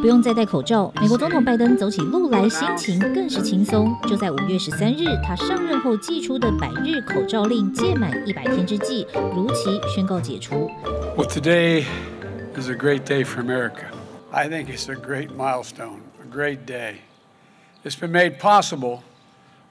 [0.00, 3.94] 不用再戴口罩，美国总统拜登走起路来心情更是轻松。
[4.08, 10.70] 就在五月十三日，他上任后寄出的百日口罩令届满一百天之际，如期宣告解除。
[11.18, 11.84] Well, today
[12.56, 13.88] is a great day for America.
[14.30, 17.00] I think it's a great milestone, a great day.
[17.84, 19.00] It's been made possible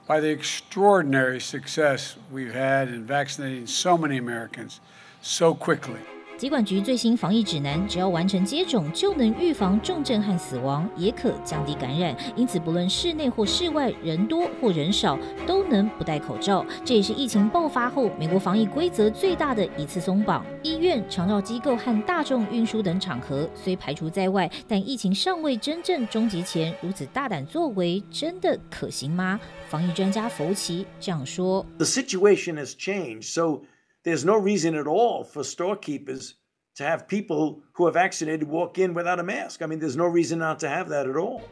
[0.06, 4.78] by the extraordinary success we've had in vaccinating so many Americans
[5.20, 5.98] so quickly.
[6.40, 12.16] 疾管局最新防疫指南，只要完成接种，就能预防重症和死亡，也可降低感染。
[12.34, 16.64] 因此，不论室内或室外，人多或人少，都能不戴口罩。
[16.82, 20.42] 这也是疫情爆发后，美国防疫规则最大的一次松绑。
[20.62, 29.38] 医院、长照机构和大众运输等场合虽排除在外，但疫情尚未真正终结前，如此大胆作为，真的可行吗？
[29.68, 33.60] 防疫专家福奇这样说：“The situation has changed, so.”
[34.02, 36.36] There's no reason at all for storekeepers
[36.76, 39.60] to have people who are vaccinated walk in without a mask.
[39.60, 41.42] I mean, there's no reason not to have that at all.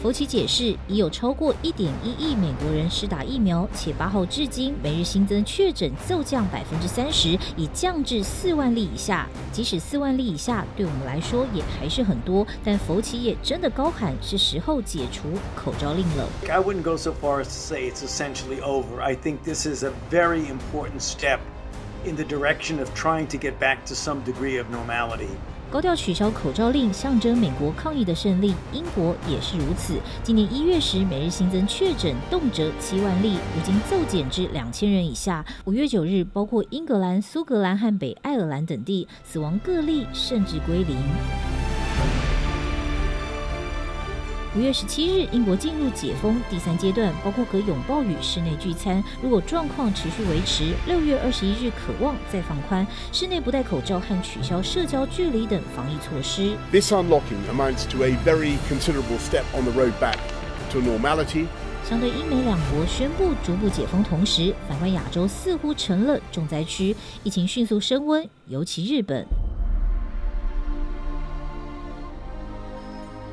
[0.00, 9.28] 福奇解释，已有超过一点一亿美国人施打疫苗，且八号至今每日新增确诊骤降百分之三十，已降至四万例以下。
[9.52, 12.46] 即使四万例以下，对我们来说也还是很多。
[12.64, 16.26] 但福奇也真的高喊，是时候解除口罩令了。
[16.48, 19.02] I wouldn't go so far as to say it's essentially over.
[19.02, 21.40] I think this is a very important step
[22.06, 25.28] in the direction of trying to get back to some degree of normality.
[25.70, 28.52] 高调取消口罩令，象征美国抗疫的胜利。
[28.72, 30.00] 英国也是如此。
[30.24, 35.44] 今年一月时，每日新增确诊动辄七万例，如今骤减至两千人以下。
[35.66, 40.96] 五月九日，包括英格兰、苏格兰和北爱尔兰等地，死亡个例甚至归零。
[44.56, 49.02] 五月十七日，英国进入解封第三阶段，包括可拥抱与室内聚餐。
[49.22, 56.56] 如果状况持续维持，六月二十一日可望再放宽室内不戴口罩和取消社交距离等防疫措施。
[56.72, 60.18] This unlocking amounts to a very considerable step on the road back
[60.72, 61.46] to normality.
[61.88, 69.24] 相对英美两国宣布逐步解封同时，反观亚洲似乎成了重灾区，疫情迅速升温，尤其日本。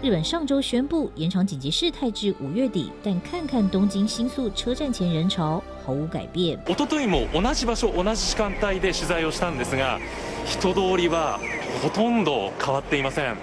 [0.02, 6.58] 日本上周宣布延长紧急事态至五月底，但看看东京新宿车站前人潮毫无改变。
[6.68, 10.00] おとといも同じ场所、同じ时间帯で取材をしたんですが、
[10.44, 11.38] 人通りは
[11.82, 13.36] ほとんど変わっていません。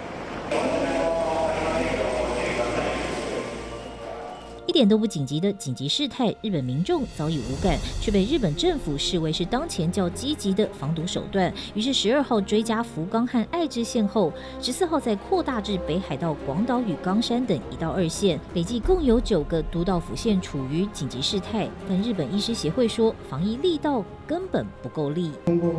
[4.74, 11.52] 点都不紧急的紧急事态，日本民众早已无感，却被日本政府视为是当前较积极的防堵手段。
[11.74, 21.68] 于是十二号追加福冈和爱知县后，十四号再扩大至北海道、广岛与冈山等一到二县，累计共有九个都道府县处于紧急事态。
[21.88, 25.32] 但日本医师协会说，防疫力道根本不够力。
[25.46, 25.72] 今后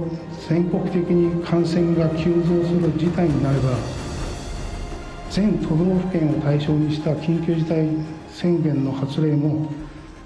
[0.47, 3.77] 全国的に感染が急増する事态になれば，
[5.29, 7.87] 全都道府県を対象にした紧急事态
[8.35, 9.69] 宣言の発令も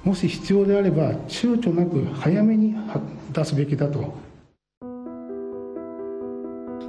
[0.03, 2.75] もし必要であれば踌躇なく早めに
[3.33, 4.13] 出すべきだと。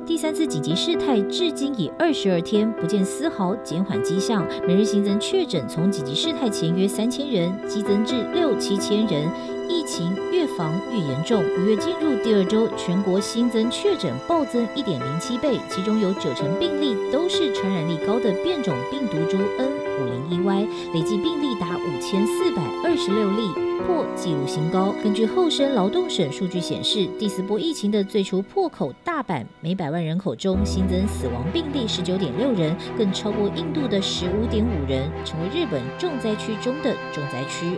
[0.06, 4.47] 第三次紧急事态至今已二十二天，不见丝毫减缓迹象。
[4.66, 9.28] 每日新增确诊从紧急事态前约三千人激增至六七千人，
[9.72, 11.42] 疫情越防越严重。
[11.58, 19.72] 五月进入第二周，全国新增确诊暴增一点零七倍，其中有九成病例都是传染力高的变种病毒株 N。
[20.02, 23.50] 五零一 Y 累计病例达五千四百二十六例，
[23.86, 24.94] 破纪录新高。
[25.04, 37.78] 根据厚生劳动省数据显示，第四波疫情的最初破口大阪，每百万人口中新增死亡病例十九点六人，更超过印度的十五点五人，成为日本重灾区中的重灾区。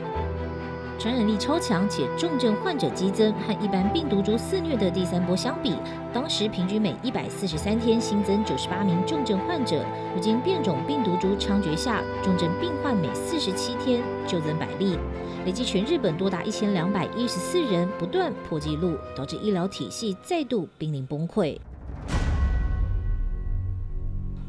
[1.04, 5.76] 传染力超强且重症患者激增，和一般病毒株肆虐的第三波相比，
[6.14, 9.86] 当时平均每一百四十三天新增九十八名重症患者。
[10.16, 14.98] 如今变种病毒株猖獗下，重症病患每四十七天就增百例，
[15.46, 21.58] 累计全日本多达一千两百一十四人，不断破纪录，导致医疗体系再度濒临崩溃。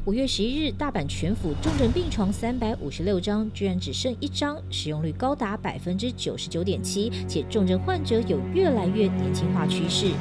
[0.05, 10.11] 五月十一日，大阪全府重症病床三百五十六张，居然只剩一张，使用率高达百分之九十九点七，且重症患者有越来越年轻化趋势。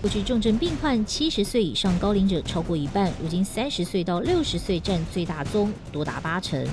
[0.00, 6.66] 过去重症病患七十岁以上高龄者超过一半，如今三十岁到六十岁占最大宗，多达八成。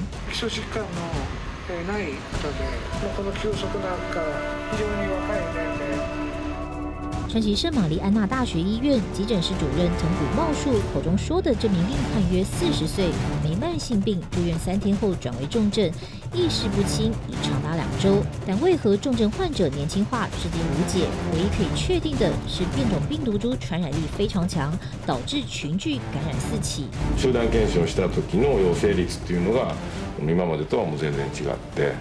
[7.32, 13.10] 川崎圣玛丽安娜大学医院急诊室主任藤谷茂树口中说的这名令患约四十岁，
[13.44, 15.90] 没慢性病，住院三天后转为重症，
[16.32, 18.22] 意识不清已长达两周。
[18.46, 21.06] 但为何重症患者年轻化至今无解？
[21.34, 24.72] 唯一可以确定的是变种病毒株传染力非常强，
[25.06, 26.86] 导致群聚感染四起。
[27.18, 29.74] 集団検证した时の阳性率っていうのが
[30.20, 31.92] 今までとはもう全然违って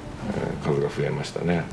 [0.64, 1.64] 数が増えましたね。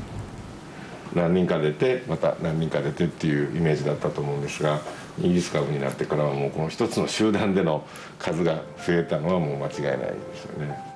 [1.14, 4.80] 何人か出てまた何人か出てっていうイメージだったと思うんですが
[5.18, 7.84] イギリス株になってからはもうこの一つの集団での
[8.18, 10.89] 数が増えたのはもう間違いないですよね。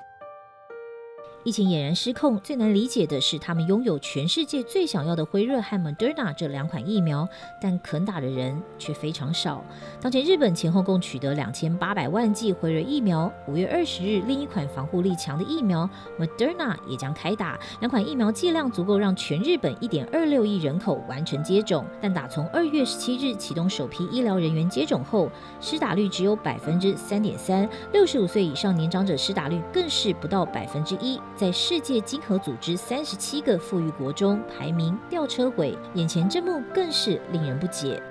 [1.45, 7.29] 疫情俨然失控，最难理解的是，他们拥有全世界最想要的辉瑞和 Moderna 这两款疫苗，
[7.61, 9.63] 但肯打的人却非常少。
[10.01, 15.87] 当前日本前后共取得两千八百万剂辉瑞疫苗，五月二十日，另一款防护力强的疫苗
[16.19, 17.61] Moderna 也将开打。
[17.81, 25.31] 两款疫苗剂量足够让全日本一点二六亿人口完成接种，但打从二月十七日启动首批医疗人员接种后，
[25.61, 31.21] 施打率只有百分之三点三，六十五岁以上年长者施打率更是不到百分之一。
[31.38, 38.02] 在世界经合组织三十七个富裕国中排名吊车尾，眼前这幕更是令人不解。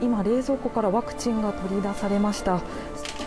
[0.00, 2.60] 今冷蔵库からワクチンが取り出されました。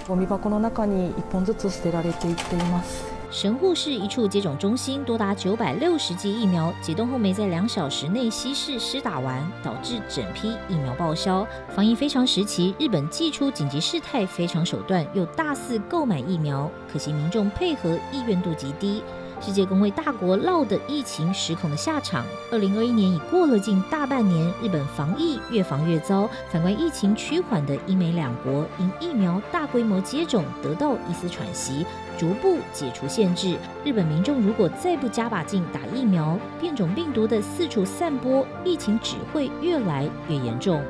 [0.07, 3.03] ゴミ箱の中に一本ずつ舍てられていっています。
[3.29, 11.45] 神户市一处接种中心多达九百六十剂疫苗解冻后没在两小时内稀释施打完，导致整批疫苗报销。
[11.69, 19.03] 防疫非常时期，日本祭出紧急事态非常手段，又大肆购买疫苗，可惜民众配合意愿度极低。
[19.44, 22.24] 世界公卫大国落得疫情失控的下场。
[22.52, 26.30] 二零二一年已过了近大半年，日本防疫越防越糟。
[26.48, 31.84] 反观疫情趋缓的英美两国，因疫苗大规模接种得到一丝喘息，
[32.16, 33.56] 逐步解除限制。
[33.84, 40.80] 日本民众如果再不加把劲打疫苗，变种病毒的四处散播，疫情只会越来越严重。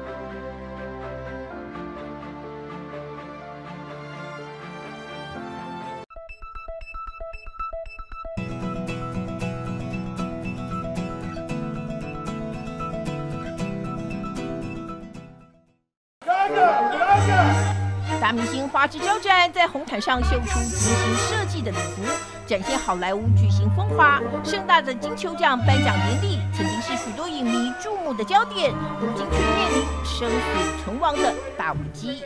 [18.21, 22.03] 大明星花枝招展，在红毯上秀出精心设计的礼服，
[22.47, 24.21] 展现好莱坞巨星风华。
[24.45, 32.25] 盛大的金球奖颁奖典礼曾经是许多影迷注目的焦点，如今却面临生死存亡的大危机。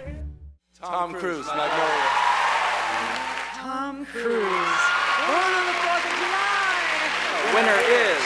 [0.82, 1.47] Tom Cruise.
[3.56, 4.82] Tom Cruise.
[5.26, 7.55] Born on the Fourth of July.
[7.55, 8.23] Winner is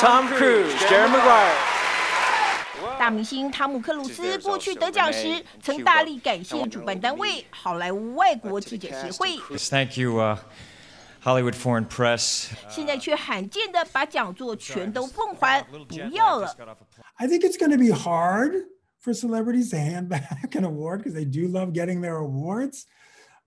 [0.00, 1.77] Tom Cruise, Jerry Maguire.
[2.98, 9.38] 大明星汤姆·克鲁斯过去得奖时，曾大力感谢主办单位好莱坞外国记者协会。
[9.70, 10.18] Thank you,
[11.22, 12.48] Hollywood Foreign Press.
[12.68, 16.52] 现在却罕见的把讲座全都奉还，不要了。
[17.14, 18.66] I think it's going to be hard
[19.00, 22.82] for celebrities to hand back an award because they do love getting their awards.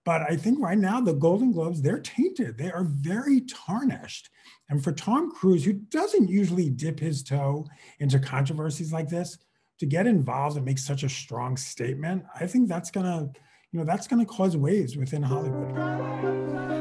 [0.03, 2.57] But I think right now the Golden Globes, they're tainted.
[2.57, 4.29] They are very tarnished.
[4.69, 7.67] And for Tom Cruise, who doesn't usually dip his toe
[7.99, 9.37] into controversies like this,
[9.79, 13.31] to get involved and make such a strong statement, I think that's gonna,
[13.71, 15.71] you know, that's gonna cause waves within Hollywood.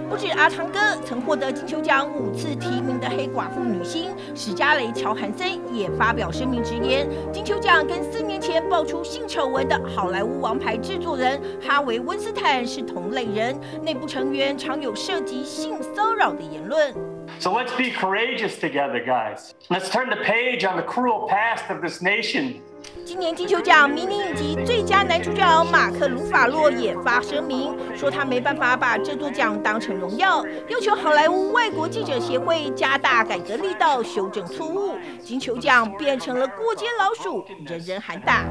[0.09, 16.93] 不止阿汤哥曾获得金球奖五次提名的黑寡妇女星史嘉蕾·乔韩森也发表声明直言，金球奖跟四年前爆出性丑闻的好莱坞王牌制作人哈维·温斯坦是同类人，内部成员常有涉及性骚扰的言论。
[17.38, 19.55] So let's be courageous together, guys.
[19.69, 22.61] Let's turn the page on the cruel past of this nation.
[23.05, 34.97] 今年金球奖迷你影集最佳男主角马克·鲁法洛也发声明，说他没办法把这座奖当成荣耀，要求好莱坞外国记者协会加大改革力道，修正错误。
[35.23, 38.45] 金球奖变成了过街老鼠，人人喊打。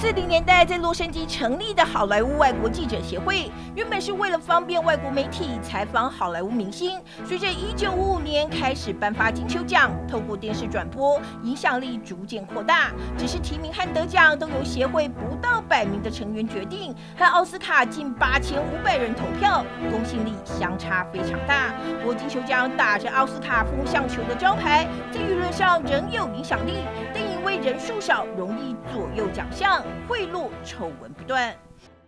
[0.00, 6.98] 四零年代在洛杉矶成立的好莱坞外国记者协会，原本是为了方便外国媒体采访好莱坞明星。
[7.22, 12.92] 随着一九五五年开始颁发金球奖，透过电视转播，影响力逐渐扩大。
[13.18, 21.74] 只是提名和得奖都由协会不到百名的成员决定，和奥斯卡近八千五百人投票，公信力相差非常大。
[22.00, 26.78] 不过金球奖打着奥斯卡风向球的招牌，在舆论上仍有影响力，
[27.12, 29.84] 但因为人数少，容易左右奖项。
[30.08, 31.54] 贿赂丑闻不断。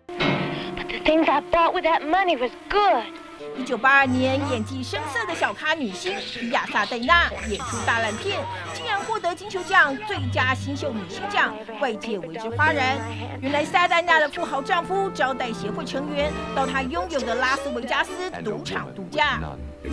[0.08, 3.04] But the things I bought with that money was good.
[3.56, 8.38] 一九八二年，演技生涩的小咖女星皮亚萨戴娜演出大烂片，
[8.72, 12.98] 竟然获得金球奖最佳新秀女星奖，外界为之哗然。
[13.40, 18.10] 原来萨戴娜的富豪丈夫招待协会成员到她拥有的拉斯维加斯
[18.44, 19.40] 赌场度假。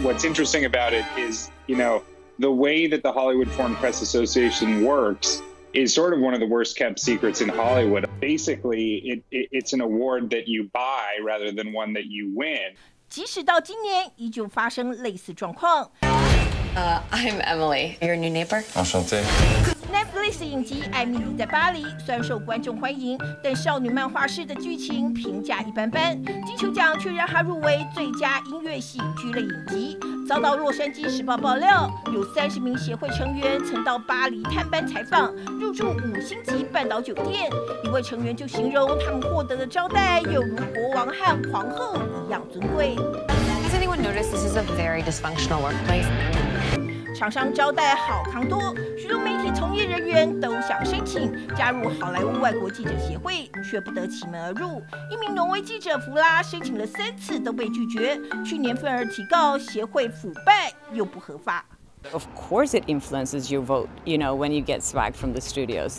[0.03, 2.01] What's interesting about it is, you know.
[2.39, 5.41] the way that the Hollywood Foreign Press Association works
[5.72, 8.08] is sort of one of the worst kept secrets in Hollywood.
[8.20, 12.74] Basically, it, it, it's an award that you buy rather than one that you win.
[13.08, 15.90] 即使到今年，依旧发生类似状况。
[16.76, 18.62] Uh, I'm Emily, your new neighbor.
[18.74, 19.22] Enchanté.
[19.92, 26.20] Netflix 影集《艾蜜莉在巴黎》虽然受观众欢迎，但少女漫画式的剧情评价一般般。
[26.44, 29.96] 金球奖却让它入围最佳音乐喜剧类影集，
[30.29, 37.49] 遭到《洛杉矶时报》爆料，有三十名协会成员曾到巴黎探班采访，入住五星级半岛酒店。
[37.83, 42.95] 一位成员就形容他们获得的招待有如国王和皇后一样尊贵。
[42.95, 46.05] Has anyone noticed this is a very dysfunctional workplace?
[47.15, 48.75] 厂商招待好康多，
[49.09, 54.83] 许多媒体从业人员都想申请加入好莱坞外国记者协会，却不得其门而入。
[55.09, 61.65] 一名挪威记者弗拉申请了三次都被拒绝，去年愤而提告协会腐败又不合法。
[62.13, 63.89] Of course, it influences your vote.
[64.05, 65.97] You know when you get swag from the studios.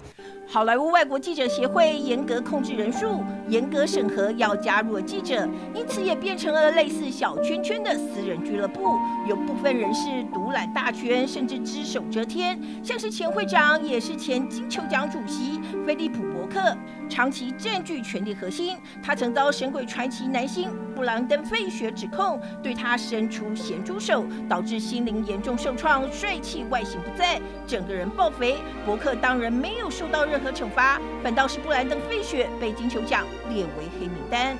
[0.49, 8.99] 好莱坞外国记者协会严格控制人数，严格审核要加入的记者，因此也变成了类似小圈圈的私人俱乐部。
[9.28, 16.76] 有部分人士独揽大权，甚至只手遮天，像是前会长，也是前金球奖主席菲利普·克，
[17.09, 18.76] 长期占据权力核心。
[19.02, 28.57] 他曾遭《神鬼传奇》男星布兰登·费雪指控，对他伸出咸猪手，导致心灵严重受创，帅气外形不在，整个人爆肥。
[28.85, 34.57] 伯克当然没有受到任何惩罚，反倒是布兰登·费雪被金球奖列为黑名单。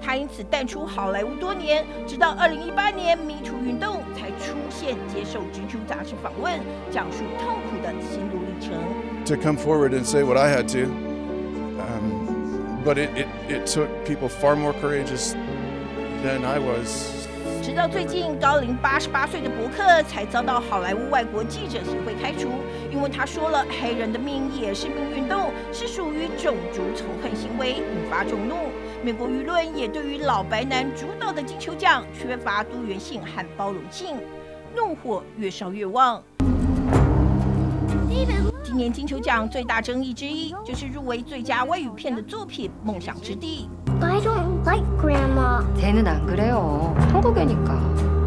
[0.00, 6.52] 他因此淡出好莱坞多年，直到二零一八年迷途运动才出现接受《GQ》杂志访问，
[6.90, 8.74] 讲述痛苦的心路历程。
[9.26, 10.90] To come forward and say what I had to,
[11.80, 15.34] um, but it, it, it took people far more courageous
[16.22, 17.24] than I was.
[17.62, 22.50] 直到最近，高龄八十八岁的伯克才遭到好莱坞外国记者协会开除，
[22.92, 28.56] 因为他说了黑人的命也是命运动，是属于种族仇恨行为，引发众怒。
[29.03, 34.17] 美国舆论也对于老白男主导的金球奖缺乏多元性和包容性，
[34.75, 36.21] 怒火越烧越旺。
[38.63, 43.67] 今年金球奖最大争议之一就是入围最佳外语片的作品《梦想之地》。
[44.03, 45.63] I don't like grandma.
[45.79, 46.95] 쟤는 안 그래요.
[47.11, 48.22] 한국애니까.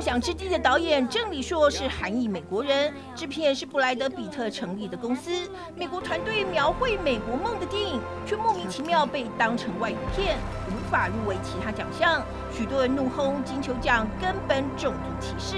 [0.00, 5.30] 梦想之地的导演郑李硕是韩裔美国人，制片是布莱德彼特成立的公司。
[5.76, 10.38] 美国团队描绘美国梦的电影，却莫名其妙被当成外语片，
[10.68, 12.24] 无法入围其他奖项。
[12.50, 15.56] 许多人怒轰金球奖根本种族歧视。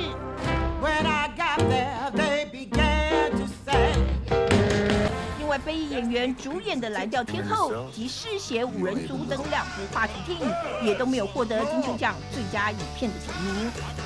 [5.39, 10.53] 另外，非裔演员主演的《蓝调天后》及《嗜血五人组》等两部话题电影，
[10.85, 14.02] 也都没有获得金球奖最佳影片的提名。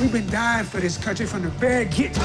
[0.00, 2.16] We've been dying for this country from the very get.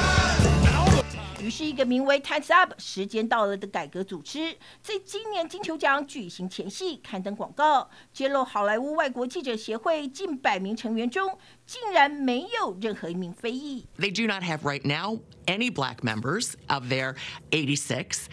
[1.40, 11.36] 于是，一个名为 “Times Up” 时间到了的改革组织，在今年金球奖举行前夕刊登广告，揭露好莱坞外国记者协会近百名成员中，
[11.66, 13.84] 竟然没有任何一名非裔。
[13.98, 17.16] They do not have right now any black members of their
[17.50, 18.26] 86.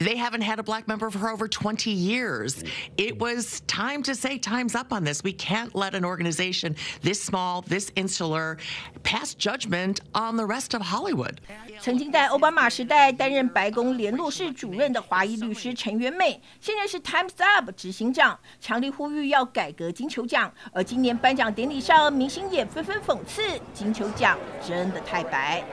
[0.00, 2.62] They haven't had a black member for over 20 years.
[2.98, 5.22] It was time to say time's up on this.
[5.24, 8.58] We can't let an organization this small, this insular,
[9.04, 11.38] pass judgment on the rest of Hollywood.
[11.80, 20.52] 曾经在奥巴马时代担任白宫联络室主任的华裔律师陈元美，现在是 Times Up 执行长，强力呼吁要改革金球奖。
[20.72, 23.40] 而今年颁奖典礼上，明星也纷纷讽刺
[23.72, 25.64] 金球奖真的太白。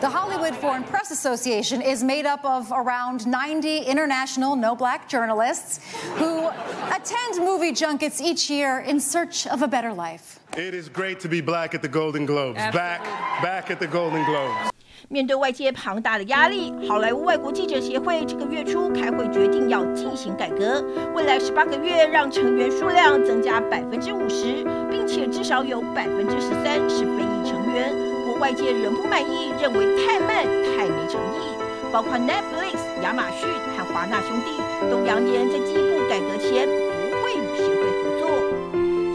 [0.00, 5.80] The Hollywood Foreign Press Association is made up of around 90 international no black journalists
[6.16, 6.48] who
[6.90, 10.40] attend movie junkets each year in search of a better life.
[10.56, 12.58] It is great to be black at the Golden Globes.
[12.72, 13.02] Back,
[13.42, 14.70] back at the Golden Globes.
[15.08, 20.82] 面对外界庞大的压力，好莱坞外国记者协会这个月初开会决定要进行改革，
[21.14, 28.05] 未来十八个月让成员数量增加百分之五十，并且至少有百分之十三是非裔成员。
[28.39, 31.57] 外界仍不满意，认为太慢、太没诚意。
[31.91, 34.59] 包括 Netflix、亚马逊和华纳兄弟
[34.91, 38.29] 都扬言在进一步改革前不会与协会合作。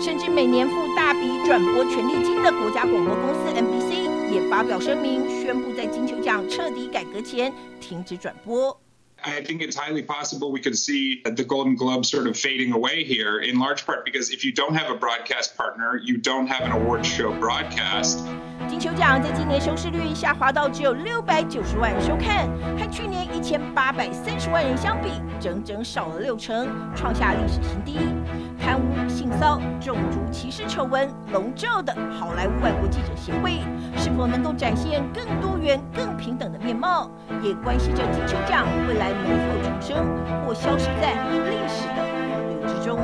[0.01, 8.77] 甚至每年付大笔转播权利金的国家广播公司 NBC 也发表声明，宣布在金球奖彻底改革前停止转播。
[9.24, 13.40] I think it's highly possible we could see the Golden Globe sort of fading away here,
[13.40, 16.72] in large part because if you don't have a broadcast partner, you don't have an
[16.72, 18.20] award show broadcast.
[18.70, 25.10] 金球奖在今年收视率下滑到只有六百九十万人收看，和去年一千八百三十万人相比，
[25.42, 27.98] 整整少了六成，创下历史新低。
[28.63, 33.59] 贪污、性骚、种族歧视丑闻笼罩的好莱坞外国记者协会，
[33.97, 37.11] 是否能够展现更多元、更平等的面貌，
[37.43, 40.07] 也关系着金球奖未来能否重生
[40.47, 42.15] 或消失在历史的洪
[42.49, 43.01] 流之中。